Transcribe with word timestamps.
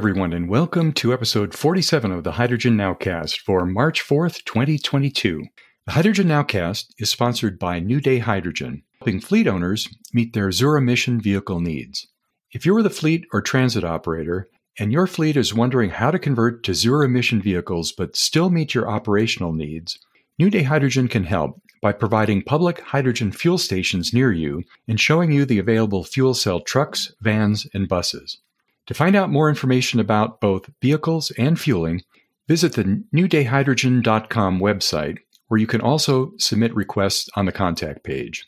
Everyone, 0.00 0.32
and 0.32 0.48
welcome 0.48 0.94
to 0.94 1.12
episode 1.12 1.52
47 1.52 2.10
of 2.10 2.24
the 2.24 2.32
Hydrogen 2.32 2.74
Nowcast 2.74 3.40
for 3.40 3.66
March 3.66 4.02
4th, 4.02 4.42
2022. 4.46 5.44
The 5.84 5.92
Hydrogen 5.92 6.26
Nowcast 6.26 6.86
is 6.96 7.10
sponsored 7.10 7.58
by 7.58 7.80
New 7.80 8.00
Day 8.00 8.18
Hydrogen, 8.18 8.82
helping 8.98 9.20
fleet 9.20 9.46
owners 9.46 9.86
meet 10.14 10.32
their 10.32 10.52
zero 10.52 10.78
emission 10.78 11.20
vehicle 11.20 11.60
needs. 11.60 12.06
If 12.50 12.64
you 12.64 12.74
are 12.78 12.82
the 12.82 12.88
fleet 12.88 13.26
or 13.34 13.42
transit 13.42 13.84
operator 13.84 14.48
and 14.78 14.90
your 14.90 15.06
fleet 15.06 15.36
is 15.36 15.52
wondering 15.52 15.90
how 15.90 16.10
to 16.10 16.18
convert 16.18 16.64
to 16.64 16.72
zero 16.72 17.04
emission 17.04 17.42
vehicles 17.42 17.92
but 17.92 18.16
still 18.16 18.48
meet 18.48 18.72
your 18.72 18.88
operational 18.88 19.52
needs, 19.52 19.98
New 20.38 20.48
Day 20.48 20.62
Hydrogen 20.62 21.08
can 21.08 21.24
help 21.24 21.60
by 21.82 21.92
providing 21.92 22.40
public 22.40 22.80
hydrogen 22.80 23.32
fuel 23.32 23.58
stations 23.58 24.14
near 24.14 24.32
you 24.32 24.62
and 24.88 24.98
showing 24.98 25.30
you 25.30 25.44
the 25.44 25.58
available 25.58 26.04
fuel 26.04 26.32
cell 26.32 26.60
trucks, 26.60 27.12
vans, 27.20 27.66
and 27.74 27.86
buses. 27.86 28.38
To 28.86 28.94
find 28.94 29.14
out 29.14 29.30
more 29.30 29.48
information 29.48 30.00
about 30.00 30.40
both 30.40 30.70
vehicles 30.82 31.30
and 31.38 31.60
fueling, 31.60 32.02
visit 32.48 32.72
the 32.72 33.02
newdayhydrogen.com 33.14 34.58
website, 34.58 35.18
where 35.48 35.60
you 35.60 35.66
can 35.66 35.80
also 35.80 36.32
submit 36.38 36.74
requests 36.74 37.28
on 37.36 37.46
the 37.46 37.52
contact 37.52 38.02
page. 38.02 38.44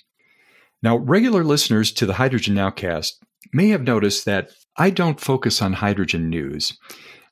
Now, 0.83 0.97
regular 0.97 1.45
listeners 1.45 1.93
to 1.93 2.07
the 2.07 2.15
Hydrogen 2.15 2.57
Nowcast 2.57 3.13
may 3.53 3.69
have 3.69 3.83
noticed 3.83 4.25
that 4.25 4.51
I 4.77 4.91
don't 4.91 5.21
focus 5.21 5.63
on 5.63 5.75
hydrogen 5.75 6.29
news. 6.29 6.77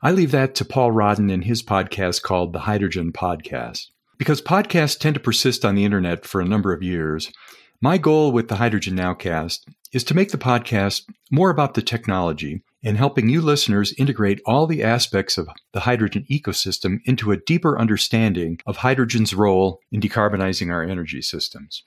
I 0.02 0.12
leave 0.12 0.30
that 0.30 0.54
to 0.56 0.64
Paul 0.64 0.92
Rodden 0.92 1.32
in 1.32 1.42
his 1.42 1.62
podcast 1.62 2.22
called 2.22 2.52
The 2.52 2.60
Hydrogen 2.60 3.12
Podcast. 3.12 3.88
Because 4.18 4.40
podcasts 4.40 4.98
tend 4.98 5.14
to 5.14 5.20
persist 5.20 5.64
on 5.64 5.74
the 5.74 5.84
internet 5.84 6.24
for 6.26 6.40
a 6.40 6.48
number 6.48 6.72
of 6.72 6.82
years, 6.82 7.32
my 7.80 7.98
goal 7.98 8.30
with 8.30 8.48
the 8.48 8.56
Hydrogen 8.56 8.96
Nowcast 8.96 9.60
is 9.92 10.04
to 10.04 10.14
make 10.14 10.30
the 10.30 10.38
podcast 10.38 11.04
more 11.30 11.50
about 11.50 11.74
the 11.74 11.82
technology 11.82 12.62
and 12.82 12.96
helping 12.96 13.28
you 13.28 13.40
listeners 13.40 13.92
integrate 13.98 14.40
all 14.46 14.66
the 14.66 14.82
aspects 14.82 15.36
of 15.36 15.48
the 15.72 15.80
hydrogen 15.80 16.24
ecosystem 16.30 17.00
into 17.04 17.32
a 17.32 17.36
deeper 17.36 17.78
understanding 17.78 18.58
of 18.66 18.78
hydrogen's 18.78 19.34
role 19.34 19.80
in 19.92 20.00
decarbonizing 20.00 20.72
our 20.72 20.82
energy 20.82 21.22
systems. 21.22 21.84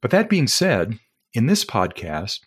But 0.00 0.10
that 0.12 0.30
being 0.30 0.46
said, 0.46 0.98
in 1.34 1.46
this 1.46 1.64
podcast, 1.64 2.40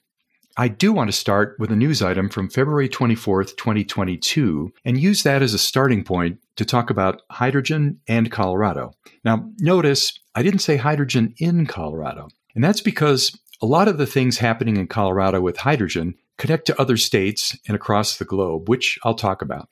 I 0.55 0.67
do 0.67 0.93
want 0.93 1.07
to 1.09 1.17
start 1.17 1.55
with 1.57 1.71
a 1.71 1.75
news 1.75 2.03
item 2.03 2.29
from 2.29 2.49
February 2.49 2.87
24th, 2.87 3.57
2022, 3.57 4.71
and 4.85 4.99
use 4.99 5.23
that 5.23 5.41
as 5.41 5.53
a 5.53 5.59
starting 5.59 6.03
point 6.03 6.39
to 6.57 6.65
talk 6.65 6.91
about 6.91 7.23
hydrogen 7.31 7.99
and 8.07 8.31
Colorado. 8.31 8.93
Now, 9.25 9.49
notice 9.57 10.13
I 10.35 10.43
didn't 10.43 10.59
say 10.59 10.77
hydrogen 10.77 11.33
in 11.37 11.65
Colorado, 11.65 12.27
and 12.53 12.63
that's 12.63 12.81
because 12.81 13.35
a 13.63 13.65
lot 13.65 13.87
of 13.87 13.97
the 13.97 14.05
things 14.05 14.37
happening 14.37 14.77
in 14.77 14.87
Colorado 14.87 15.41
with 15.41 15.57
hydrogen 15.57 16.13
connect 16.37 16.65
to 16.67 16.81
other 16.81 16.97
states 16.97 17.57
and 17.67 17.75
across 17.75 18.17
the 18.17 18.25
globe, 18.25 18.69
which 18.69 18.97
I'll 19.03 19.15
talk 19.15 19.41
about. 19.41 19.69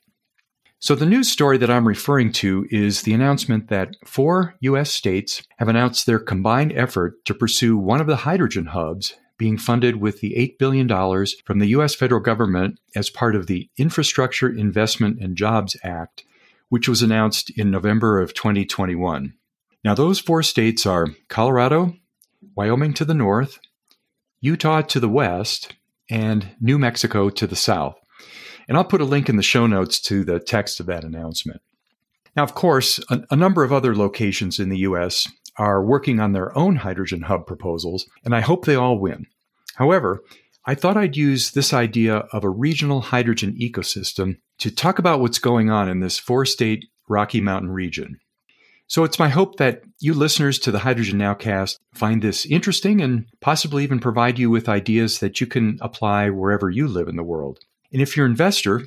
So, 0.78 0.96
the 0.96 1.06
news 1.06 1.30
story 1.30 1.58
that 1.58 1.70
I'm 1.70 1.86
referring 1.86 2.32
to 2.32 2.66
is 2.70 3.02
the 3.02 3.14
announcement 3.14 3.68
that 3.68 3.94
four 4.04 4.56
U.S. 4.62 4.90
states 4.90 5.42
have 5.58 5.68
announced 5.68 6.06
their 6.06 6.18
combined 6.18 6.72
effort 6.72 7.24
to 7.26 7.34
pursue 7.34 7.76
one 7.76 8.00
of 8.00 8.08
the 8.08 8.16
hydrogen 8.16 8.66
hubs 8.66 9.14
being 9.38 9.58
funded 9.58 10.00
with 10.00 10.20
the 10.20 10.34
$8 10.36 10.58
billion 10.58 10.88
from 11.44 11.58
the 11.60 11.68
U.S. 11.68 11.94
federal 11.94 12.20
government 12.20 12.80
as 12.96 13.10
part 13.10 13.36
of 13.36 13.46
the 13.46 13.68
Infrastructure 13.76 14.48
Investment 14.48 15.20
and 15.20 15.36
Jobs 15.36 15.76
Act, 15.84 16.24
which 16.68 16.88
was 16.88 17.02
announced 17.02 17.50
in 17.50 17.70
November 17.70 18.20
of 18.20 18.34
2021. 18.34 19.34
Now, 19.84 19.94
those 19.94 20.20
four 20.20 20.42
states 20.42 20.86
are 20.86 21.08
Colorado, 21.28 21.94
Wyoming 22.56 22.94
to 22.94 23.04
the 23.04 23.14
north, 23.14 23.58
Utah 24.40 24.82
to 24.82 25.00
the 25.00 25.08
west, 25.08 25.74
and 26.12 26.46
New 26.60 26.78
Mexico 26.78 27.30
to 27.30 27.46
the 27.46 27.56
south. 27.56 27.96
And 28.68 28.76
I'll 28.76 28.84
put 28.84 29.00
a 29.00 29.06
link 29.06 29.30
in 29.30 29.36
the 29.36 29.42
show 29.42 29.66
notes 29.66 29.98
to 30.02 30.24
the 30.24 30.38
text 30.38 30.78
of 30.78 30.84
that 30.86 31.04
announcement. 31.04 31.62
Now, 32.36 32.42
of 32.42 32.54
course, 32.54 33.00
a, 33.08 33.22
a, 33.30 33.36
number 33.36 33.64
of 33.64 33.72
other 33.72 33.96
locations 33.96 34.60
in 34.60 34.68
the 34.68 34.78
U.S. 34.78 35.26
are 35.56 35.82
working 35.82 36.20
on 36.20 36.32
their 36.32 36.56
own 36.56 36.76
hydrogen 36.76 37.22
hub 37.22 37.46
proposals, 37.46 38.06
and 38.26 38.36
I 38.36 38.40
hope 38.40 38.66
they 38.66 38.74
all 38.74 38.98
win. 38.98 39.24
However, 39.76 40.22
I 40.66 40.74
thought 40.74 40.98
I'd 40.98 41.16
use 41.16 41.50
this 41.50 41.72
idea 41.72 42.16
of 42.32 42.44
a 42.44 42.50
regional 42.50 43.00
hydrogen 43.00 43.56
ecosystem 43.58 44.36
to 44.58 44.70
talk 44.70 44.98
about 44.98 45.20
what's 45.20 45.38
going 45.38 45.70
on 45.70 45.88
in 45.88 46.00
this 46.00 46.18
four 46.18 46.44
state 46.44 46.84
Rocky 47.08 47.40
Mountain 47.40 47.70
region. 47.70 48.18
So 48.86 49.04
it's 49.04 49.18
my 49.18 49.28
hope 49.28 49.56
that 49.56 49.82
you 50.00 50.12
listeners 50.12 50.58
to 50.60 50.70
the 50.70 50.80
Hydrogen 50.80 51.18
Nowcast 51.18 51.78
find 51.94 52.20
this 52.20 52.44
interesting 52.44 53.00
and 53.00 53.26
possibly 53.40 53.84
even 53.84 54.00
provide 54.00 54.38
you 54.38 54.50
with 54.50 54.68
ideas 54.68 55.20
that 55.20 55.40
you 55.40 55.46
can 55.46 55.78
apply 55.80 56.28
wherever 56.28 56.68
you 56.68 56.86
live 56.86 57.08
in 57.08 57.16
the 57.16 57.22
world. 57.22 57.60
And 57.92 58.02
if 58.02 58.16
you're 58.16 58.26
an 58.26 58.32
investor, 58.32 58.82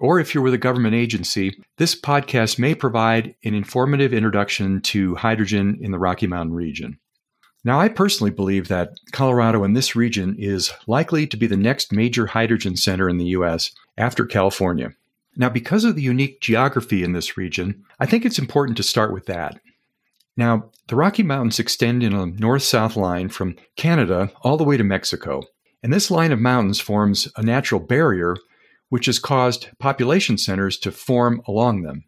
or 0.00 0.20
if 0.20 0.34
you're 0.34 0.44
with 0.44 0.54
a 0.54 0.58
government 0.58 0.94
agency, 0.94 1.58
this 1.78 1.98
podcast 1.98 2.58
may 2.58 2.74
provide 2.74 3.34
an 3.44 3.54
informative 3.54 4.12
introduction 4.12 4.80
to 4.82 5.14
hydrogen 5.14 5.78
in 5.80 5.90
the 5.90 5.98
Rocky 5.98 6.26
Mountain 6.26 6.54
region. 6.54 6.98
Now, 7.64 7.80
I 7.80 7.88
personally 7.88 8.30
believe 8.30 8.68
that 8.68 8.92
Colorado 9.12 9.64
and 9.64 9.76
this 9.76 9.96
region 9.96 10.36
is 10.38 10.72
likely 10.86 11.26
to 11.26 11.36
be 11.36 11.46
the 11.46 11.56
next 11.56 11.92
major 11.92 12.26
hydrogen 12.26 12.76
center 12.76 13.08
in 13.08 13.18
the 13.18 13.24
U.S. 13.26 13.72
after 13.98 14.24
California. 14.24 14.92
Now, 15.36 15.48
because 15.50 15.84
of 15.84 15.94
the 15.94 16.02
unique 16.02 16.40
geography 16.40 17.04
in 17.04 17.12
this 17.12 17.36
region, 17.36 17.84
I 18.00 18.06
think 18.06 18.24
it's 18.24 18.38
important 18.38 18.76
to 18.78 18.82
start 18.82 19.12
with 19.12 19.26
that. 19.26 19.60
Now, 20.36 20.70
the 20.88 20.96
Rocky 20.96 21.22
Mountains 21.22 21.58
extend 21.58 22.02
in 22.02 22.14
a 22.14 22.26
north 22.26 22.62
south 22.62 22.96
line 22.96 23.28
from 23.28 23.56
Canada 23.76 24.30
all 24.42 24.56
the 24.56 24.64
way 24.64 24.76
to 24.76 24.84
Mexico. 24.84 25.42
And 25.82 25.92
this 25.92 26.10
line 26.10 26.32
of 26.32 26.40
mountains 26.40 26.80
forms 26.80 27.28
a 27.36 27.42
natural 27.42 27.80
barrier 27.80 28.36
which 28.88 29.06
has 29.06 29.18
caused 29.18 29.68
population 29.78 30.38
centers 30.38 30.78
to 30.78 30.92
form 30.92 31.42
along 31.46 31.82
them. 31.82 32.04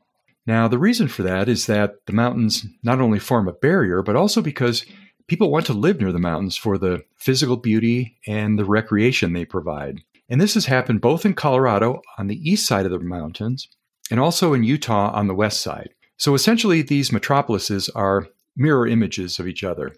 Now, 0.47 0.69
the 0.69 0.79
reason 0.79 1.09
for 1.09 1.23
that 1.25 1.49
is 1.49 1.67
that 1.67 2.07
the 2.07 2.13
mountains 2.13 2.65
not 2.83 3.01
only 3.01 3.19
form 3.19 3.49
a 3.49 3.53
barrier, 3.53 4.03
but 4.03 4.17
also 4.17 4.41
because 4.41 4.87
people 5.27 5.51
want 5.51 5.67
to 5.67 5.75
live 5.75 6.01
near 6.01 6.13
the 6.13 6.19
mountains 6.19 6.57
for 6.57 6.79
the 6.79 7.05
physical 7.17 7.57
beauty 7.57 8.17
and 8.27 8.59
the 8.59 8.65
recreation 8.65 9.33
they 9.33 9.45
provide. 9.45 10.03
And 10.29 10.41
this 10.41 10.55
has 10.55 10.67
happened 10.67 11.01
both 11.01 11.25
in 11.25 11.35
Colorado 11.35 12.03
on 12.19 12.27
the 12.27 12.51
east 12.51 12.67
side 12.67 12.85
of 12.85 12.93
the 12.93 12.99
mountains 12.99 13.69
and 14.11 14.21
also 14.21 14.53
in 14.53 14.65
Utah 14.65 15.11
on 15.13 15.27
the 15.27 15.35
west 15.35 15.61
side. 15.61 15.91
So 16.17 16.35
essentially, 16.35 16.83
these 16.83 17.13
metropolises 17.13 17.89
are 17.91 18.27
mirror 18.57 18.87
images 18.87 19.39
of 19.39 19.47
each 19.47 19.63
other. 19.65 19.95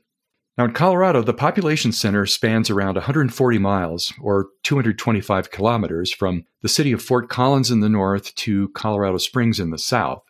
Now, 0.59 0.65
in 0.67 0.73
Colorado, 0.73 1.23
the 1.23 1.33
population 1.33 1.91
center 1.93 2.27
spans 2.27 2.69
around 2.69 2.97
140 2.97 3.59
miles 3.59 4.13
or 4.21 4.49
225 4.63 5.51
kilometers 5.51 6.13
from 6.13 6.45
the 6.61 6.69
city 6.69 6.93
of 6.93 7.03
Fort 7.03 7.31
Collins 7.31 7.71
in 7.71 7.81
the 7.81 7.89
north 7.89 8.35
to 8.35 8.69
Colorado 8.71 9.17
Springs 9.17 9.59
in 9.59 9.71
the 9.71 9.79
south. 9.79 10.23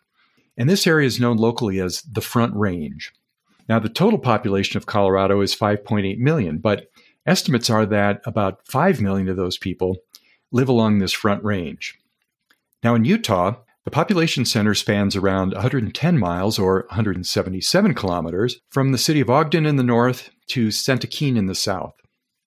And 0.57 0.69
this 0.69 0.87
area 0.87 1.07
is 1.07 1.19
known 1.19 1.37
locally 1.37 1.79
as 1.79 2.01
the 2.03 2.21
Front 2.21 2.55
Range. 2.55 3.11
Now, 3.67 3.79
the 3.79 3.89
total 3.89 4.19
population 4.19 4.77
of 4.77 4.85
Colorado 4.85 5.41
is 5.41 5.55
5.8 5.55 6.17
million, 6.17 6.59
but 6.59 6.87
Estimates 7.25 7.69
are 7.69 7.85
that 7.85 8.21
about 8.25 8.65
5 8.67 9.01
million 9.01 9.29
of 9.29 9.37
those 9.37 9.57
people 9.57 9.97
live 10.51 10.69
along 10.69 10.99
this 10.99 11.13
front 11.13 11.43
range. 11.43 11.97
Now, 12.83 12.95
in 12.95 13.05
Utah, 13.05 13.55
the 13.85 13.91
population 13.91 14.45
center 14.45 14.73
spans 14.73 15.15
around 15.15 15.53
110 15.53 16.17
miles 16.17 16.59
or 16.59 16.85
177 16.89 17.93
kilometers 17.93 18.59
from 18.69 18.91
the 18.91 18.97
city 18.97 19.21
of 19.21 19.29
Ogden 19.29 19.65
in 19.65 19.75
the 19.75 19.83
north 19.83 20.29
to 20.47 20.67
Santaquin 20.67 21.37
in 21.37 21.45
the 21.45 21.55
south. 21.55 21.93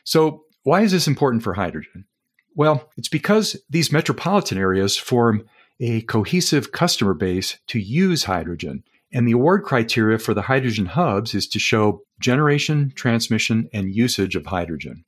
So, 0.04 0.44
why 0.62 0.82
is 0.82 0.92
this 0.92 1.06
important 1.06 1.42
for 1.42 1.54
hydrogen? 1.54 2.06
Well, 2.54 2.90
it's 2.96 3.08
because 3.08 3.56
these 3.68 3.92
metropolitan 3.92 4.58
areas 4.58 4.96
form 4.96 5.44
a 5.80 6.02
cohesive 6.02 6.72
customer 6.72 7.14
base 7.14 7.58
to 7.66 7.80
use 7.80 8.24
hydrogen 8.24 8.84
and 9.14 9.26
the 9.26 9.32
award 9.32 9.62
criteria 9.62 10.18
for 10.18 10.34
the 10.34 10.42
hydrogen 10.42 10.86
hubs 10.86 11.34
is 11.34 11.46
to 11.46 11.58
show 11.60 12.02
generation, 12.20 12.92
transmission, 12.96 13.68
and 13.72 13.94
usage 13.94 14.34
of 14.34 14.46
hydrogen. 14.46 15.04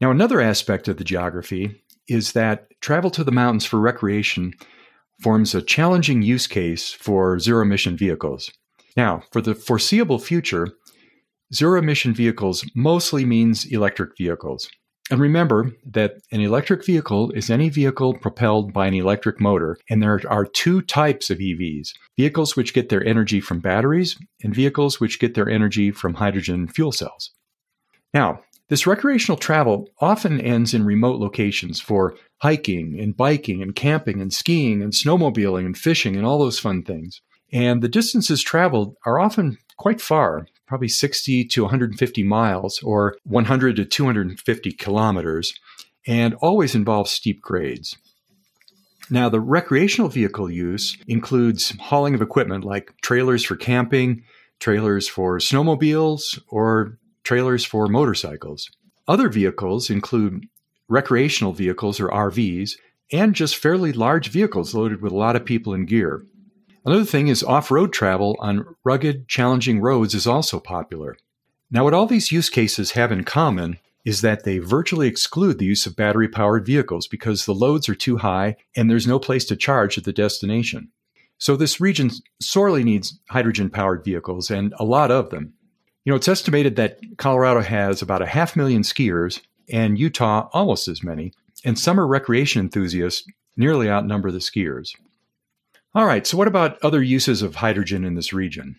Now, 0.00 0.10
another 0.10 0.40
aspect 0.40 0.88
of 0.88 0.96
the 0.96 1.04
geography 1.04 1.80
is 2.08 2.32
that 2.32 2.68
travel 2.80 3.10
to 3.10 3.22
the 3.22 3.30
mountains 3.30 3.66
for 3.66 3.78
recreation 3.78 4.54
forms 5.22 5.54
a 5.54 5.62
challenging 5.62 6.22
use 6.22 6.46
case 6.46 6.90
for 6.90 7.38
zero 7.38 7.62
emission 7.62 7.96
vehicles. 7.96 8.50
Now, 8.96 9.22
for 9.30 9.40
the 9.40 9.54
foreseeable 9.54 10.18
future, 10.18 10.68
zero 11.54 11.78
emission 11.78 12.14
vehicles 12.14 12.64
mostly 12.74 13.24
means 13.24 13.66
electric 13.66 14.16
vehicles. 14.16 14.68
And 15.12 15.20
remember 15.20 15.72
that 15.84 16.22
an 16.32 16.40
electric 16.40 16.86
vehicle 16.86 17.32
is 17.32 17.50
any 17.50 17.68
vehicle 17.68 18.14
propelled 18.14 18.72
by 18.72 18.86
an 18.86 18.94
electric 18.94 19.42
motor, 19.42 19.76
and 19.90 20.02
there 20.02 20.18
are 20.26 20.46
two 20.46 20.80
types 20.80 21.28
of 21.28 21.36
EVs 21.36 21.88
vehicles 22.16 22.56
which 22.56 22.72
get 22.72 22.88
their 22.88 23.04
energy 23.04 23.38
from 23.38 23.60
batteries, 23.60 24.16
and 24.42 24.54
vehicles 24.54 25.00
which 25.00 25.20
get 25.20 25.34
their 25.34 25.50
energy 25.50 25.90
from 25.90 26.14
hydrogen 26.14 26.66
fuel 26.66 26.92
cells. 26.92 27.30
Now, 28.14 28.40
this 28.70 28.86
recreational 28.86 29.36
travel 29.36 29.90
often 30.00 30.40
ends 30.40 30.72
in 30.72 30.86
remote 30.86 31.20
locations 31.20 31.78
for 31.78 32.16
hiking 32.38 32.98
and 32.98 33.14
biking 33.14 33.60
and 33.60 33.74
camping 33.74 34.18
and 34.18 34.32
skiing 34.32 34.80
and 34.80 34.94
snowmobiling 34.94 35.66
and 35.66 35.76
fishing 35.76 36.16
and 36.16 36.24
all 36.24 36.38
those 36.38 36.58
fun 36.58 36.84
things. 36.84 37.20
And 37.52 37.82
the 37.82 37.88
distances 37.90 38.42
traveled 38.42 38.96
are 39.04 39.20
often 39.20 39.58
quite 39.76 40.00
far, 40.00 40.46
probably 40.72 40.88
60 40.88 41.44
to 41.44 41.64
150 41.64 42.22
miles 42.22 42.82
or 42.82 43.14
100 43.24 43.76
to 43.76 43.84
250 43.84 44.72
kilometers, 44.72 45.52
and 46.06 46.32
always 46.36 46.74
involves 46.74 47.10
steep 47.10 47.42
grades. 47.42 47.94
Now, 49.10 49.28
the 49.28 49.38
recreational 49.38 50.08
vehicle 50.08 50.50
use 50.50 50.96
includes 51.06 51.74
hauling 51.78 52.14
of 52.14 52.22
equipment 52.22 52.64
like 52.64 52.94
trailers 53.02 53.44
for 53.44 53.54
camping, 53.54 54.24
trailers 54.60 55.06
for 55.06 55.36
snowmobiles, 55.36 56.40
or 56.48 56.96
trailers 57.22 57.66
for 57.66 57.86
motorcycles. 57.86 58.70
Other 59.06 59.28
vehicles 59.28 59.90
include 59.90 60.46
recreational 60.88 61.52
vehicles 61.52 62.00
or 62.00 62.08
RVs 62.08 62.78
and 63.12 63.34
just 63.34 63.56
fairly 63.56 63.92
large 63.92 64.30
vehicles 64.30 64.74
loaded 64.74 65.02
with 65.02 65.12
a 65.12 65.16
lot 65.16 65.36
of 65.36 65.44
people 65.44 65.74
and 65.74 65.86
gear. 65.86 66.24
Another 66.84 67.04
thing 67.04 67.28
is 67.28 67.44
off 67.44 67.70
road 67.70 67.92
travel 67.92 68.36
on 68.40 68.74
rugged, 68.82 69.28
challenging 69.28 69.80
roads 69.80 70.14
is 70.14 70.26
also 70.26 70.58
popular. 70.58 71.16
Now, 71.70 71.84
what 71.84 71.94
all 71.94 72.06
these 72.06 72.32
use 72.32 72.50
cases 72.50 72.92
have 72.92 73.12
in 73.12 73.22
common 73.24 73.78
is 74.04 74.20
that 74.20 74.42
they 74.42 74.58
virtually 74.58 75.06
exclude 75.06 75.58
the 75.58 75.64
use 75.64 75.86
of 75.86 75.94
battery 75.94 76.28
powered 76.28 76.66
vehicles 76.66 77.06
because 77.06 77.44
the 77.44 77.54
loads 77.54 77.88
are 77.88 77.94
too 77.94 78.16
high 78.16 78.56
and 78.74 78.90
there's 78.90 79.06
no 79.06 79.20
place 79.20 79.44
to 79.44 79.56
charge 79.56 79.96
at 79.96 80.04
the 80.04 80.12
destination. 80.12 80.88
So, 81.38 81.54
this 81.54 81.80
region 81.80 82.10
sorely 82.40 82.82
needs 82.82 83.18
hydrogen 83.28 83.70
powered 83.70 84.04
vehicles 84.04 84.50
and 84.50 84.74
a 84.78 84.84
lot 84.84 85.12
of 85.12 85.30
them. 85.30 85.54
You 86.04 86.12
know, 86.12 86.16
it's 86.16 86.28
estimated 86.28 86.74
that 86.76 86.98
Colorado 87.16 87.60
has 87.60 88.02
about 88.02 88.22
a 88.22 88.26
half 88.26 88.56
million 88.56 88.82
skiers 88.82 89.40
and 89.70 89.98
Utah 89.98 90.48
almost 90.52 90.88
as 90.88 91.04
many, 91.04 91.32
and 91.64 91.78
summer 91.78 92.08
recreation 92.08 92.60
enthusiasts 92.60 93.24
nearly 93.56 93.88
outnumber 93.88 94.32
the 94.32 94.38
skiers. 94.38 94.94
All 95.94 96.06
right, 96.06 96.26
so 96.26 96.38
what 96.38 96.48
about 96.48 96.82
other 96.82 97.02
uses 97.02 97.42
of 97.42 97.56
hydrogen 97.56 98.02
in 98.02 98.14
this 98.14 98.32
region? 98.32 98.76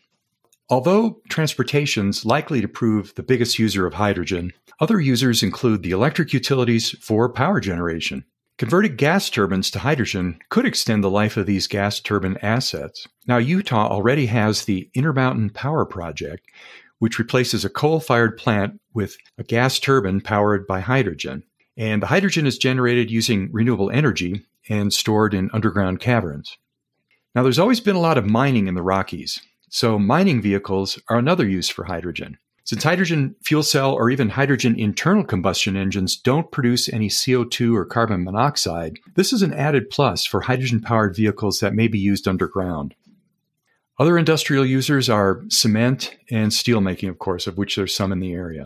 Although 0.67 1.21
transportation's 1.29 2.25
likely 2.25 2.59
to 2.59 2.67
prove 2.67 3.13
the 3.13 3.21
biggest 3.21 3.59
user 3.59 3.85
of 3.85 3.93
hydrogen, 3.93 4.51
other 4.79 4.99
users 4.99 5.43
include 5.43 5.83
the 5.83 5.91
electric 5.91 6.33
utilities 6.33 6.89
for 7.01 7.29
power 7.29 7.59
generation. 7.59 8.25
Converting 8.57 8.95
gas 8.95 9.29
turbines 9.29 9.69
to 9.69 9.79
hydrogen 9.79 10.39
could 10.49 10.65
extend 10.65 11.03
the 11.03 11.09
life 11.11 11.37
of 11.37 11.45
these 11.45 11.67
gas 11.67 11.99
turbine 11.99 12.37
assets. 12.41 13.07
Now, 13.27 13.37
Utah 13.37 13.89
already 13.89 14.25
has 14.25 14.65
the 14.65 14.89
Intermountain 14.95 15.51
Power 15.51 15.85
Project, 15.85 16.47
which 16.97 17.19
replaces 17.19 17.63
a 17.63 17.69
coal 17.69 17.99
fired 17.99 18.37
plant 18.37 18.81
with 18.95 19.17
a 19.37 19.43
gas 19.43 19.77
turbine 19.77 20.19
powered 20.19 20.65
by 20.65 20.79
hydrogen. 20.79 21.43
And 21.77 22.01
the 22.01 22.07
hydrogen 22.07 22.47
is 22.47 22.57
generated 22.57 23.11
using 23.11 23.51
renewable 23.51 23.91
energy 23.91 24.45
and 24.67 24.91
stored 24.91 25.35
in 25.35 25.51
underground 25.53 25.99
caverns. 25.99 26.57
Now, 27.35 27.41
there's 27.41 27.59
always 27.59 27.79
been 27.79 27.95
a 27.95 28.01
lot 28.01 28.19
of 28.19 28.27
mining 28.27 28.67
in 28.67 28.75
the 28.75 28.83
Rockies, 28.83 29.39
so 29.69 29.97
mining 29.97 30.39
vehicles 30.39 30.99
are 31.09 31.17
another 31.17 31.47
use 31.47 31.67
for 31.67 31.85
hydrogen. 31.85 32.37
Since 32.63 32.83
hydrogen 32.83 33.35
fuel 33.43 33.63
cell 33.63 33.91
or 33.91 34.09
even 34.09 34.29
hydrogen 34.29 34.79
internal 34.79 35.23
combustion 35.23 35.75
engines 35.75 36.15
don't 36.15 36.51
produce 36.51 36.87
any 36.87 37.09
CO2 37.09 37.75
or 37.75 37.85
carbon 37.85 38.23
monoxide, 38.23 38.99
this 39.15 39.33
is 39.33 39.41
an 39.41 39.53
added 39.53 39.89
plus 39.89 40.25
for 40.25 40.41
hydrogen 40.41 40.79
powered 40.79 41.15
vehicles 41.15 41.59
that 41.59 41.73
may 41.73 41.87
be 41.87 41.99
used 41.99 42.27
underground. 42.27 42.93
Other 43.99 44.17
industrial 44.17 44.65
users 44.65 45.09
are 45.09 45.41
cement 45.49 46.15
and 46.31 46.51
steelmaking, 46.51 47.09
of 47.09 47.19
course, 47.19 47.47
of 47.47 47.57
which 47.57 47.75
there's 47.75 47.95
some 47.95 48.11
in 48.11 48.19
the 48.19 48.33
area. 48.33 48.65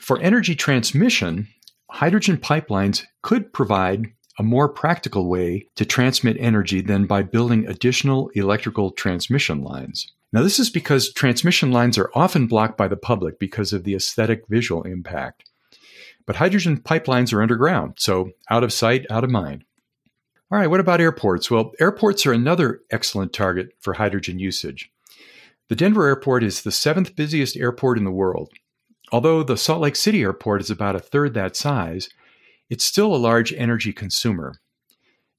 For 0.00 0.18
energy 0.20 0.54
transmission, 0.54 1.48
hydrogen 1.90 2.38
pipelines 2.38 3.04
could 3.22 3.52
provide 3.52 4.12
a 4.38 4.42
more 4.42 4.68
practical 4.68 5.28
way 5.28 5.66
to 5.76 5.84
transmit 5.84 6.36
energy 6.38 6.80
than 6.80 7.06
by 7.06 7.22
building 7.22 7.66
additional 7.66 8.28
electrical 8.34 8.90
transmission 8.90 9.62
lines. 9.62 10.12
Now, 10.32 10.42
this 10.42 10.58
is 10.58 10.70
because 10.70 11.12
transmission 11.12 11.70
lines 11.70 11.96
are 11.96 12.10
often 12.14 12.46
blocked 12.46 12.76
by 12.76 12.88
the 12.88 12.96
public 12.96 13.38
because 13.38 13.72
of 13.72 13.84
the 13.84 13.94
aesthetic 13.94 14.46
visual 14.48 14.82
impact. 14.82 15.48
But 16.26 16.36
hydrogen 16.36 16.80
pipelines 16.80 17.32
are 17.32 17.40
underground, 17.40 17.94
so 17.96 18.32
out 18.50 18.64
of 18.64 18.72
sight, 18.72 19.06
out 19.08 19.24
of 19.24 19.30
mind. 19.30 19.64
All 20.50 20.58
right, 20.58 20.68
what 20.68 20.80
about 20.80 21.00
airports? 21.00 21.50
Well, 21.50 21.72
airports 21.80 22.26
are 22.26 22.32
another 22.32 22.82
excellent 22.90 23.32
target 23.32 23.70
for 23.80 23.94
hydrogen 23.94 24.38
usage. 24.38 24.90
The 25.68 25.76
Denver 25.76 26.06
airport 26.06 26.44
is 26.44 26.62
the 26.62 26.70
seventh 26.70 27.16
busiest 27.16 27.56
airport 27.56 27.98
in 27.98 28.04
the 28.04 28.10
world. 28.10 28.52
Although 29.12 29.42
the 29.42 29.56
Salt 29.56 29.80
Lake 29.80 29.96
City 29.96 30.22
airport 30.22 30.60
is 30.60 30.70
about 30.70 30.96
a 30.96 31.00
third 31.00 31.34
that 31.34 31.56
size, 31.56 32.08
it's 32.70 32.84
still 32.84 33.14
a 33.14 33.16
large 33.16 33.52
energy 33.52 33.92
consumer. 33.92 34.54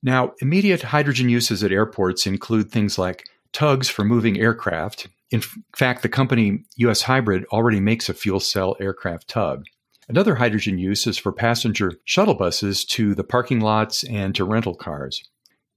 Now, 0.03 0.33
immediate 0.41 0.83
hydrogen 0.83 1.29
uses 1.29 1.63
at 1.63 1.71
airports 1.71 2.27
include 2.27 2.71
things 2.71 2.97
like 2.97 3.27
tugs 3.51 3.89
for 3.89 4.03
moving 4.03 4.39
aircraft. 4.39 5.07
In 5.31 5.41
fact, 5.75 6.03
the 6.03 6.09
company 6.09 6.63
US 6.77 7.01
Hybrid 7.01 7.45
already 7.45 7.79
makes 7.79 8.07
a 8.07 8.13
fuel 8.13 8.39
cell 8.39 8.75
aircraft 8.79 9.27
tug. 9.27 9.65
Another 10.07 10.35
hydrogen 10.35 10.77
use 10.77 11.05
is 11.05 11.17
for 11.17 11.33
passenger 11.33 11.93
shuttle 12.05 12.35
buses 12.35 12.85
to 12.85 13.13
the 13.13 13.23
parking 13.23 13.59
lots 13.59 14.03
and 14.05 14.33
to 14.35 14.45
rental 14.45 14.75
cars. 14.75 15.21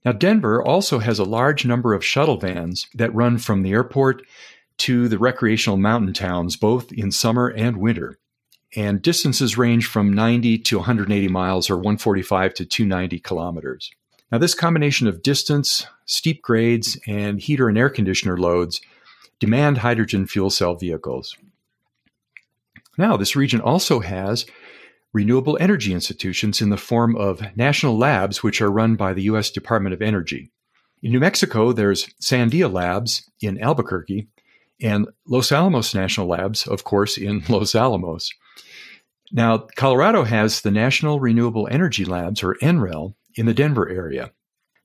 Now, 0.04 0.12
Denver 0.12 0.62
also 0.62 0.98
has 1.00 1.18
a 1.18 1.24
large 1.24 1.66
number 1.66 1.94
of 1.94 2.04
shuttle 2.04 2.36
vans 2.36 2.86
that 2.94 3.14
run 3.14 3.38
from 3.38 3.62
the 3.62 3.72
airport 3.72 4.22
to 4.78 5.08
the 5.08 5.18
recreational 5.18 5.76
mountain 5.76 6.14
towns, 6.14 6.56
both 6.56 6.92
in 6.92 7.10
summer 7.10 7.48
and 7.48 7.76
winter 7.78 8.18
and 8.76 9.02
distances 9.02 9.58
range 9.58 9.86
from 9.86 10.12
90 10.12 10.58
to 10.58 10.78
180 10.78 11.28
miles 11.28 11.70
or 11.70 11.76
145 11.76 12.54
to 12.54 12.64
290 12.64 13.18
kilometers. 13.20 13.90
Now, 14.30 14.38
this 14.38 14.54
combination 14.54 15.08
of 15.08 15.22
distance, 15.22 15.86
steep 16.04 16.40
grades, 16.42 16.98
and 17.06 17.40
heater 17.40 17.68
and 17.68 17.76
air 17.76 17.90
conditioner 17.90 18.36
loads 18.36 18.80
demand 19.40 19.78
hydrogen 19.78 20.26
fuel 20.26 20.50
cell 20.50 20.76
vehicles. 20.76 21.36
Now, 22.96 23.16
this 23.16 23.34
region 23.34 23.60
also 23.60 24.00
has 24.00 24.46
renewable 25.12 25.56
energy 25.60 25.92
institutions 25.92 26.60
in 26.60 26.70
the 26.70 26.76
form 26.76 27.16
of 27.16 27.56
national 27.56 27.98
labs, 27.98 28.42
which 28.42 28.60
are 28.60 28.70
run 28.70 28.94
by 28.94 29.14
the 29.14 29.22
U.S. 29.22 29.50
Department 29.50 29.94
of 29.94 30.02
Energy. 30.02 30.50
In 31.02 31.12
New 31.12 31.20
Mexico, 31.20 31.72
there's 31.72 32.06
Sandia 32.20 32.70
Labs 32.70 33.28
in 33.40 33.60
Albuquerque, 33.60 34.28
and 34.82 35.08
Los 35.26 35.50
Alamos 35.50 35.94
National 35.94 36.28
Labs, 36.28 36.66
of 36.66 36.84
course, 36.84 37.16
in 37.18 37.42
Los 37.48 37.74
Alamos. 37.74 38.32
Now, 39.32 39.58
Colorado 39.76 40.24
has 40.24 40.60
the 40.60 40.70
National 40.70 41.20
Renewable 41.20 41.68
Energy 41.70 42.04
Labs, 42.04 42.42
or 42.42 42.56
NREL, 42.56 43.14
in 43.36 43.46
the 43.46 43.54
Denver 43.54 43.88
area. 43.88 44.32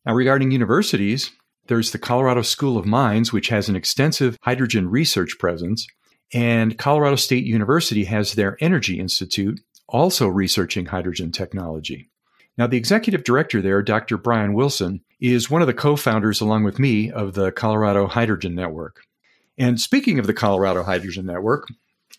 Now, 0.06 0.14
regarding 0.14 0.52
universities, 0.52 1.32
there's 1.68 1.92
the 1.92 1.98
Colorado 1.98 2.44
School 2.44 2.78
of 2.78 2.86
Mines, 2.86 3.34
which 3.34 3.50
has 3.50 3.70
an 3.70 3.76
extensive 3.76 4.38
hydrogen 4.44 4.90
research 4.90 5.38
presence, 5.40 5.88
and 6.32 6.78
Colorado 6.78 7.16
State 7.16 7.46
University 7.46 8.04
has 8.04 8.34
their 8.34 8.58
Energy 8.60 9.00
Institute, 9.00 9.60
also 9.88 10.28
researching 10.28 10.86
hydrogen 10.86 11.32
technology. 11.32 12.10
Now, 12.58 12.68
the 12.68 12.78
executive 12.78 13.24
director 13.24 13.62
there, 13.62 13.82
Dr. 13.82 14.18
Bryan 14.18 14.54
Willson, 14.54 15.02
is 15.20 15.50
one 15.50 15.62
of 15.62 15.68
the 15.68 15.74
co 15.74 15.96
founders, 15.96 16.40
along 16.40 16.64
with 16.64 16.80
me, 16.80 17.12
of 17.12 17.34
the 17.34 17.52
Colorado 17.52 18.08
Hydrogen 18.08 18.54
Network. 18.56 19.02
And 19.58 19.80
speaking 19.80 20.20
of 20.20 20.28
the 20.28 20.34
Colorado 20.34 20.84
Hydrogen 20.84 21.26
Network, 21.26 21.68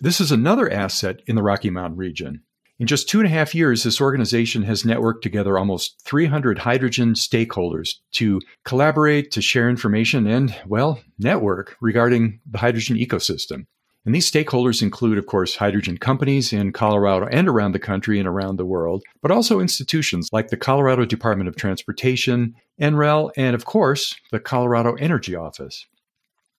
this 0.01 0.21
is 0.21 0.31
another 0.31 0.71
asset 0.71 1.21
in 1.27 1.37
the 1.37 1.43
Rocky 1.43 1.71
Mountain 1.71 1.97
region. 1.97 2.43
In 2.79 2.87
just 2.87 3.09
two 3.09 3.21
and 3.21 3.27
a 3.27 3.31
half 3.31 3.55
years, 3.55 3.83
this 3.83 4.03
organization 4.03 4.63
has 4.65 4.83
networked 4.83 5.23
together 5.23 5.59
almost 5.59 6.03
300 6.05 6.59
hydrogen 6.59 7.15
stakeholders 7.15 7.95
to 8.13 8.41
collaborate, 8.65 9.31
to 9.31 9.41
share 9.41 9.71
information, 9.71 10.27
and, 10.27 10.55
well, 10.67 11.01
network 11.19 11.77
regarding 11.81 12.41
the 12.51 12.59
hydrogen 12.59 12.99
ecosystem. 12.99 13.65
And 14.05 14.15
these 14.15 14.31
stakeholders 14.31 14.83
include, 14.83 15.17
of 15.17 15.27
course, 15.27 15.57
hydrogen 15.57 15.97
companies 15.97 16.53
in 16.53 16.73
Colorado 16.73 17.27
and 17.27 17.49
around 17.49 17.73
the 17.73 17.79
country 17.79 18.19
and 18.19 18.29
around 18.29 18.57
the 18.57 18.67
world, 18.67 19.03
but 19.23 19.31
also 19.31 19.59
institutions 19.59 20.29
like 20.31 20.49
the 20.49 20.57
Colorado 20.57 21.07
Department 21.07 21.49
of 21.49 21.57
Transportation, 21.57 22.55
NREL, 22.81 23.31
and, 23.37 23.55
of 23.55 23.65
course, 23.65 24.15
the 24.31 24.39
Colorado 24.39 24.95
Energy 24.95 25.35
Office. 25.35 25.87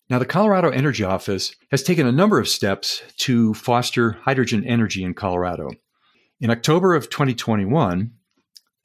Now, 0.09 0.19
the 0.19 0.25
Colorado 0.25 0.69
Energy 0.69 1.03
Office 1.03 1.53
has 1.69 1.83
taken 1.83 2.07
a 2.07 2.13
number 2.13 2.39
of 2.39 2.47
steps 2.47 3.01
to 3.17 3.53
foster 3.53 4.13
hydrogen 4.21 4.63
energy 4.63 5.03
in 5.03 5.13
Colorado. 5.13 5.71
In 6.39 6.49
October 6.49 6.95
of 6.95 7.09
2021, 7.09 8.11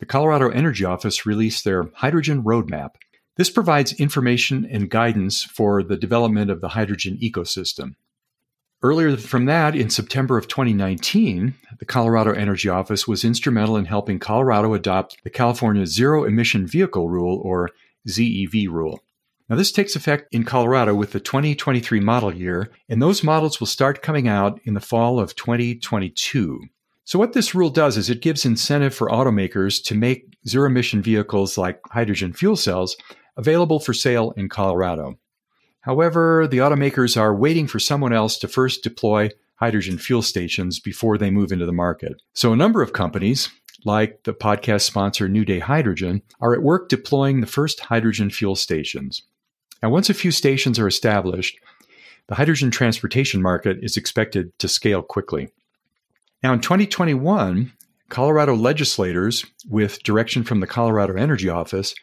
the 0.00 0.06
Colorado 0.06 0.48
Energy 0.48 0.84
Office 0.84 1.24
released 1.24 1.64
their 1.64 1.90
Hydrogen 1.94 2.42
Roadmap. 2.42 2.96
This 3.36 3.50
provides 3.50 3.92
information 3.92 4.66
and 4.68 4.90
guidance 4.90 5.44
for 5.44 5.84
the 5.84 5.96
development 5.96 6.50
of 6.50 6.60
the 6.60 6.70
hydrogen 6.70 7.18
ecosystem. 7.22 7.94
Earlier 8.82 9.16
from 9.16 9.44
that, 9.44 9.76
in 9.76 9.90
September 9.90 10.36
of 10.36 10.48
2019, 10.48 11.54
the 11.78 11.84
Colorado 11.84 12.32
Energy 12.32 12.68
Office 12.68 13.06
was 13.06 13.24
instrumental 13.24 13.76
in 13.76 13.84
helping 13.84 14.18
Colorado 14.18 14.74
adopt 14.74 15.22
the 15.22 15.30
California 15.30 15.86
Zero 15.86 16.24
Emission 16.24 16.66
Vehicle 16.66 17.08
Rule, 17.08 17.40
or 17.44 17.70
ZEV 18.08 18.66
rule. 18.68 19.04
Now, 19.48 19.56
this 19.56 19.72
takes 19.72 19.96
effect 19.96 20.28
in 20.32 20.44
Colorado 20.44 20.94
with 20.94 21.12
the 21.12 21.20
2023 21.20 22.00
model 22.00 22.34
year, 22.34 22.70
and 22.88 23.02
those 23.02 23.22
models 23.22 23.60
will 23.60 23.66
start 23.66 24.02
coming 24.02 24.28
out 24.28 24.60
in 24.64 24.74
the 24.74 24.80
fall 24.80 25.18
of 25.20 25.34
2022. 25.36 26.60
So, 27.04 27.18
what 27.18 27.32
this 27.32 27.54
rule 27.54 27.70
does 27.70 27.96
is 27.96 28.08
it 28.08 28.22
gives 28.22 28.46
incentive 28.46 28.94
for 28.94 29.08
automakers 29.08 29.82
to 29.84 29.94
make 29.94 30.36
zero 30.46 30.68
emission 30.68 31.02
vehicles 31.02 31.58
like 31.58 31.80
hydrogen 31.90 32.32
fuel 32.32 32.56
cells 32.56 32.96
available 33.36 33.80
for 33.80 33.92
sale 33.92 34.32
in 34.36 34.48
Colorado. 34.48 35.18
However, 35.80 36.46
the 36.46 36.58
automakers 36.58 37.20
are 37.20 37.34
waiting 37.34 37.66
for 37.66 37.80
someone 37.80 38.12
else 38.12 38.38
to 38.38 38.48
first 38.48 38.84
deploy 38.84 39.30
hydrogen 39.56 39.98
fuel 39.98 40.22
stations 40.22 40.78
before 40.78 41.18
they 41.18 41.30
move 41.30 41.52
into 41.52 41.66
the 41.66 41.72
market. 41.72 42.14
So, 42.34 42.52
a 42.52 42.56
number 42.56 42.82
of 42.82 42.92
companies, 42.92 43.48
like 43.84 44.22
the 44.22 44.32
podcast 44.32 44.82
sponsor 44.82 45.28
New 45.28 45.44
Day 45.44 45.58
Hydrogen, 45.58 46.22
are 46.40 46.54
at 46.54 46.62
work 46.62 46.88
deploying 46.88 47.40
the 47.40 47.46
first 47.48 47.80
hydrogen 47.80 48.30
fuel 48.30 48.54
stations. 48.54 49.22
Now, 49.82 49.90
once 49.90 50.08
a 50.08 50.14
few 50.14 50.30
stations 50.30 50.78
are 50.78 50.86
established, 50.86 51.58
the 52.28 52.36
hydrogen 52.36 52.70
transportation 52.70 53.42
market 53.42 53.78
is 53.82 53.96
expected 53.96 54.56
to 54.60 54.68
scale 54.68 55.02
quickly. 55.02 55.48
Now, 56.42 56.52
in 56.52 56.60
2021, 56.60 57.72
Colorado 58.08 58.54
legislators, 58.54 59.44
with 59.68 60.02
direction 60.02 60.44
from 60.44 60.60
the 60.60 60.66
Colorado 60.66 61.14
Energy 61.14 61.48
Office, 61.48 61.94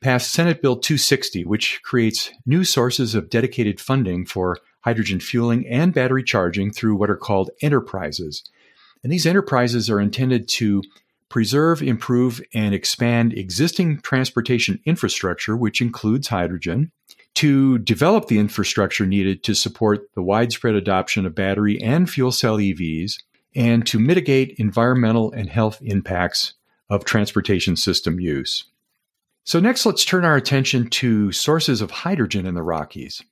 passed 0.00 0.30
Senate 0.30 0.62
Bill 0.62 0.76
260, 0.76 1.44
which 1.44 1.80
creates 1.82 2.30
new 2.46 2.64
sources 2.64 3.14
of 3.14 3.30
dedicated 3.30 3.80
funding 3.80 4.24
for 4.26 4.58
hydrogen 4.82 5.18
fueling 5.20 5.66
and 5.66 5.92
battery 5.92 6.22
charging 6.22 6.70
through 6.70 6.96
what 6.96 7.10
are 7.10 7.16
called 7.16 7.50
enterprises. 7.62 8.44
And 9.02 9.12
these 9.12 9.26
enterprises 9.26 9.90
are 9.90 10.00
intended 10.00 10.48
to 10.48 10.82
preserve, 11.28 11.82
improve, 11.82 12.40
and 12.54 12.74
expand 12.74 13.32
existing 13.32 14.00
transportation 14.00 14.80
infrastructure, 14.84 15.56
which 15.56 15.80
includes 15.80 16.28
hydrogen, 16.28 16.90
to 17.34 17.78
develop 17.78 18.26
the 18.26 18.38
infrastructure 18.38 19.06
needed 19.06 19.44
to 19.44 19.54
support 19.54 20.08
the 20.14 20.22
widespread 20.22 20.74
adoption 20.74 21.26
of 21.26 21.34
battery 21.34 21.80
and 21.80 22.08
fuel 22.10 22.32
cell 22.32 22.56
EVs, 22.56 23.14
and 23.54 23.86
to 23.86 23.98
mitigate 23.98 24.56
environmental 24.58 25.32
and 25.32 25.48
health 25.48 25.78
impacts 25.82 26.54
of 26.90 27.04
transportation 27.04 27.76
system 27.76 28.18
use. 28.18 28.64
So, 29.44 29.60
next, 29.60 29.86
let's 29.86 30.04
turn 30.04 30.24
our 30.24 30.36
attention 30.36 30.90
to 30.90 31.32
sources 31.32 31.80
of 31.80 31.90
hydrogen 31.90 32.46
in 32.46 32.54
the 32.54 32.62
Rockies. 32.62 33.22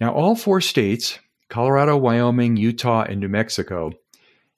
Now, 0.00 0.12
all 0.12 0.34
four 0.34 0.60
states 0.60 1.18
Colorado, 1.48 1.96
Wyoming, 1.96 2.56
Utah, 2.56 3.04
and 3.04 3.20
New 3.20 3.28
Mexico 3.28 3.92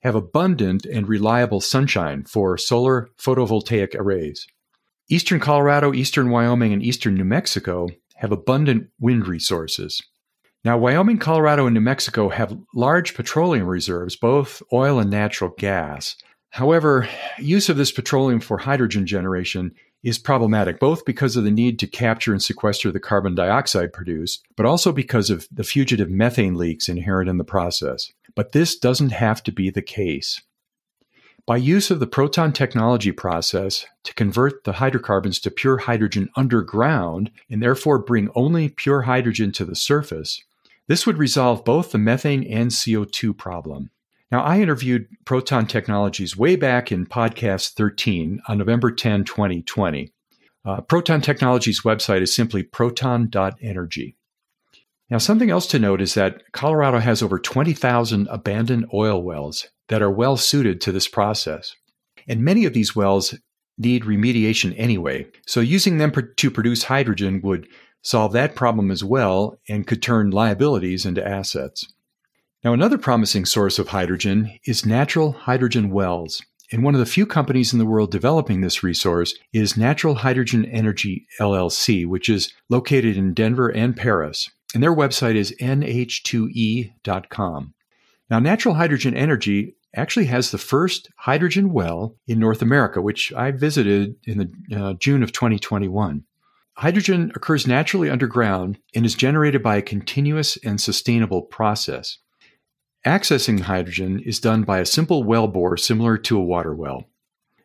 have 0.05 0.15
abundant 0.15 0.85
and 0.85 1.09
reliable 1.09 1.61
sunshine 1.61 2.23
for 2.25 2.57
solar 2.59 3.09
photovoltaic 3.19 3.95
arrays. 3.97 4.47
Eastern 5.09 5.41
Colorado, 5.41 5.93
eastern 5.93 6.31
Wyoming, 6.31 6.73
and 6.73 6.83
eastern 6.83 7.15
New 7.15 7.25
Mexico 7.25 7.89
have 8.17 8.31
abundant 8.31 8.89
wind 9.01 9.27
resources. 9.27 10.01
Now, 10.65 10.79
Wyoming, 10.79 11.19
Colorado, 11.19 11.67
and 11.67 11.75
New 11.75 11.81
Mexico 11.81 12.29
have 12.29 12.57
large 12.75 13.15
petroleum 13.15 13.67
reserves, 13.67 14.17
both 14.17 14.63
oil 14.73 14.99
and 14.99 15.11
natural 15.11 15.51
gas. 15.59 16.17
However, 16.51 17.09
use 17.39 17.69
of 17.69 17.77
this 17.77 17.93
petroleum 17.93 18.41
for 18.41 18.59
hydrogen 18.59 19.07
generation 19.07 19.75
is 20.03 20.19
problematic, 20.19 20.79
both 20.79 21.05
because 21.05 21.35
of 21.37 21.45
the 21.45 21.51
need 21.51 21.79
to 21.79 21.87
capture 21.87 22.33
and 22.33 22.43
sequester 22.43 22.93
the 22.93 23.01
carbon 23.01 23.35
dioxide 23.35 23.93
produced, 23.93 24.43
but 24.57 24.67
also 24.67 24.93
because 24.93 25.31
of 25.31 25.49
the 25.51 25.65
fugitive 25.65 26.11
methane 26.11 26.55
leaks 26.55 26.89
inherent 26.89 27.29
in 27.29 27.39
the 27.39 27.45
process. 27.45 28.13
But 28.35 28.53
this 28.53 28.77
doesn't 28.77 29.13
have 29.13 29.43
to 29.45 29.53
be 29.53 29.71
the 29.71 29.83
case. 29.83 30.43
By 31.47 31.59
use 31.59 31.91
of 31.91 32.01
the 32.01 32.07
proton 32.07 32.53
technology 32.53 33.13
process 33.13 33.85
to 34.05 34.15
convert 34.15 34.65
the 34.65 34.75
hydrocarbons 34.75 35.39
to 35.41 35.51
pure 35.51 35.77
hydrogen 35.77 36.31
underground 36.37 37.31
and 37.51 37.63
therefore 37.63 37.99
bring 37.99 38.31
only 38.35 38.71
pure 38.71 39.03
hydrogen 39.03 39.53
to 39.53 39.65
the 39.67 39.77
surface, 39.77 40.43
this 40.89 41.07
would 41.07 41.19
resolve 41.19 41.65
both 41.65 41.93
the 41.93 41.99
methane 41.99 42.45
and 42.45 42.71
CO2 42.71 43.37
problem. 43.37 43.91
Now, 44.33 44.43
I 44.43 44.61
interviewed 44.61 45.07
Proton 45.27 45.67
Technologies 45.67 46.37
way 46.37 46.57
back 46.57 46.91
in 46.91 47.07
podcast 47.07 47.75
13 47.75 48.41
on 48.49 48.59
November 48.59 48.91
10, 48.91 49.25
2020. 49.25 50.13
Uh, 50.65 50.81
Proton 50.81 51.21
Technologies' 51.21 51.83
website 51.83 52.23
is 52.23 52.35
simply 52.35 52.63
proton.energy. 52.63 54.17
Now, 55.15 55.19
something 55.19 55.49
else 55.49 55.69
to 55.69 55.79
note 55.79 56.01
is 56.01 56.15
that 56.15 56.43
Colorado 56.51 56.99
has 56.99 57.23
over 57.23 57.39
20,000 57.39 58.27
abandoned 58.33 58.87
oil 58.93 59.23
wells 59.23 59.69
that 59.87 60.03
are 60.03 60.11
well 60.11 60.37
suited 60.37 60.81
to 60.81 60.91
this 60.91 61.07
process. 61.07 61.77
And 62.27 62.43
many 62.43 62.65
of 62.65 62.73
these 62.73 62.97
wells 62.97 63.33
need 63.79 64.03
remediation 64.03 64.75
anyway, 64.77 65.29
so 65.47 65.61
using 65.61 65.99
them 65.99 66.11
to 66.37 66.51
produce 66.51 66.83
hydrogen 66.83 67.41
would 67.45 67.69
solve 68.03 68.33
that 68.33 68.57
problem 68.57 68.91
as 68.91 69.05
well 69.05 69.57
and 69.69 69.87
could 69.87 70.03
turn 70.03 70.31
liabilities 70.31 71.07
into 71.07 71.25
assets. 71.25 71.87
Now, 72.65 72.73
another 72.73 72.99
promising 72.99 73.45
source 73.45 73.79
of 73.79 73.87
hydrogen 73.87 74.59
is 74.67 74.85
natural 74.85 75.31
hydrogen 75.31 75.91
wells. 75.91 76.43
And 76.73 76.83
one 76.83 76.95
of 76.95 76.99
the 76.99 77.07
few 77.07 77.25
companies 77.25 77.73
in 77.73 77.79
the 77.79 77.87
world 77.87 78.11
developing 78.11 78.63
this 78.63 78.83
resource 78.83 79.33
is 79.53 79.77
Natural 79.77 80.17
Hydrogen 80.17 80.65
Energy 80.65 81.29
LLC, 81.39 82.05
which 82.05 82.29
is 82.29 82.53
located 82.69 83.17
in 83.17 83.33
Denver 83.33 83.69
and 83.69 83.97
Paris. 83.97 84.51
And 84.75 84.83
their 84.83 84.95
website 84.95 85.37
is 85.37 85.55
nh2e.com. 85.61 86.95
Now, 88.29 88.39
Natural 88.41 88.75
Hydrogen 88.75 89.15
Energy 89.17 89.77
actually 89.95 90.27
has 90.27 90.51
the 90.51 90.59
first 90.59 91.09
hydrogen 91.17 91.73
well 91.73 92.17
in 92.27 92.41
North 92.41 92.61
America, 92.61 93.01
which 93.01 93.33
I 93.33 93.53
visited 93.53 94.17
in 94.25 94.39
the 94.39 94.51
uh, 94.77 94.95
June 94.95 95.23
of 95.23 95.31
2021. 95.31 96.25
Hydrogen 96.77 97.31
occurs 97.37 97.69
naturally 97.69 98.11
underground 98.11 98.81
and 98.95 99.07
is 99.07 99.15
generated 99.15 99.63
by 99.63 99.77
a 99.77 99.83
continuous 99.83 100.57
and 100.65 100.81
sustainable 100.81 101.43
process. 101.43 102.19
Accessing 103.07 103.61
hydrogen 103.61 104.19
is 104.19 104.41
done 104.41 104.65
by 104.65 104.81
a 104.81 104.87
simple 104.87 105.23
well 105.23 105.47
bore 105.47 105.77
similar 105.77 106.19
to 106.19 106.37
a 106.37 106.45
water 106.45 106.75
well. 106.75 107.05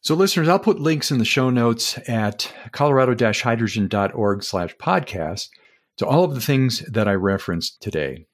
So 0.00 0.14
listeners, 0.14 0.48
I'll 0.48 0.58
put 0.58 0.80
links 0.80 1.10
in 1.10 1.18
the 1.18 1.24
show 1.24 1.50
notes 1.50 1.98
at 2.08 2.52
colorado-hydrogen.org/podcast 2.72 5.48
to 5.98 6.06
all 6.06 6.24
of 6.24 6.34
the 6.34 6.40
things 6.40 6.78
that 6.90 7.08
I 7.08 7.14
referenced 7.14 7.82
today. 7.82 8.26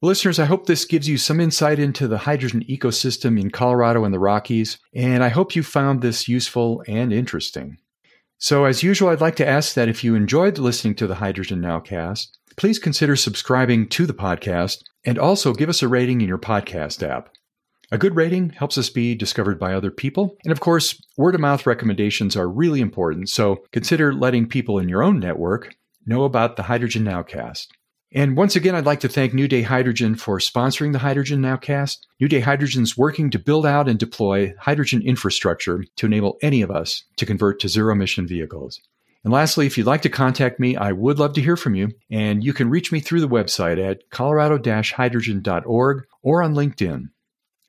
Well, 0.00 0.08
listeners, 0.08 0.38
I 0.38 0.46
hope 0.46 0.66
this 0.66 0.84
gives 0.84 1.08
you 1.08 1.18
some 1.18 1.40
insight 1.40 1.78
into 1.78 2.08
the 2.08 2.18
hydrogen 2.18 2.64
ecosystem 2.68 3.40
in 3.40 3.50
Colorado 3.50 4.04
and 4.04 4.14
the 4.14 4.18
Rockies, 4.18 4.78
and 4.94 5.24
I 5.24 5.28
hope 5.28 5.56
you 5.56 5.62
found 5.62 6.00
this 6.00 6.28
useful 6.28 6.82
and 6.86 7.12
interesting. 7.12 7.78
So, 8.38 8.64
as 8.64 8.82
usual, 8.82 9.08
I'd 9.08 9.20
like 9.20 9.36
to 9.36 9.48
ask 9.48 9.74
that 9.74 9.88
if 9.88 10.04
you 10.04 10.14
enjoyed 10.14 10.58
listening 10.58 10.94
to 10.96 11.06
the 11.06 11.14
Hydrogen 11.16 11.60
Nowcast, 11.60 12.28
please 12.56 12.78
consider 12.78 13.16
subscribing 13.16 13.88
to 13.88 14.06
the 14.06 14.14
podcast 14.14 14.82
and 15.04 15.18
also 15.18 15.54
give 15.54 15.68
us 15.68 15.82
a 15.82 15.88
rating 15.88 16.20
in 16.20 16.28
your 16.28 16.38
podcast 16.38 17.06
app. 17.06 17.30
A 17.92 17.98
good 17.98 18.16
rating 18.16 18.50
helps 18.50 18.76
us 18.76 18.90
be 18.90 19.14
discovered 19.14 19.58
by 19.58 19.74
other 19.74 19.90
people. 19.90 20.36
And 20.44 20.52
of 20.52 20.60
course, 20.60 21.00
word 21.16 21.34
of 21.34 21.40
mouth 21.40 21.66
recommendations 21.66 22.36
are 22.36 22.48
really 22.48 22.80
important, 22.80 23.28
so 23.28 23.62
consider 23.72 24.12
letting 24.12 24.48
people 24.48 24.78
in 24.78 24.88
your 24.88 25.02
own 25.02 25.20
network 25.20 25.74
know 26.06 26.24
about 26.24 26.56
the 26.56 26.64
Hydrogen 26.64 27.04
Nowcast. 27.04 27.68
And 28.14 28.36
once 28.36 28.54
again, 28.54 28.76
I'd 28.76 28.86
like 28.86 29.00
to 29.00 29.08
thank 29.08 29.34
New 29.34 29.48
Day 29.48 29.62
Hydrogen 29.62 30.14
for 30.14 30.38
sponsoring 30.38 30.92
the 30.92 31.00
Hydrogen 31.00 31.40
Nowcast. 31.40 31.98
New 32.20 32.28
Day 32.28 32.38
Hydrogen 32.38 32.84
is 32.84 32.96
working 32.96 33.28
to 33.30 33.40
build 33.40 33.66
out 33.66 33.88
and 33.88 33.98
deploy 33.98 34.54
hydrogen 34.60 35.02
infrastructure 35.02 35.84
to 35.96 36.06
enable 36.06 36.38
any 36.40 36.62
of 36.62 36.70
us 36.70 37.02
to 37.16 37.26
convert 37.26 37.58
to 37.60 37.68
zero 37.68 37.92
emission 37.92 38.28
vehicles. 38.28 38.80
And 39.24 39.32
lastly, 39.32 39.66
if 39.66 39.76
you'd 39.76 39.88
like 39.88 40.02
to 40.02 40.08
contact 40.10 40.60
me, 40.60 40.76
I 40.76 40.92
would 40.92 41.18
love 41.18 41.32
to 41.32 41.42
hear 41.42 41.56
from 41.56 41.74
you. 41.74 41.90
And 42.08 42.44
you 42.44 42.52
can 42.52 42.70
reach 42.70 42.92
me 42.92 43.00
through 43.00 43.20
the 43.20 43.28
website 43.28 43.84
at 43.84 44.08
colorado 44.10 44.58
hydrogen.org 44.62 46.04
or 46.22 46.42
on 46.42 46.54
LinkedIn. 46.54 47.06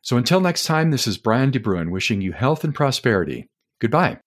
So 0.04 0.18
until 0.18 0.42
next 0.42 0.66
time, 0.66 0.92
this 0.92 1.08
is 1.08 1.18
Brian 1.18 1.52
DeBruin 1.52 1.90
wishing 1.90 2.22
you 2.22 2.34
health 2.34 2.64
and 2.64 2.76
prosperity. 2.76 3.50
Goodbye. 3.80 4.20